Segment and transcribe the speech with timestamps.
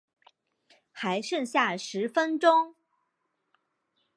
[0.91, 2.73] 还剩下十分钟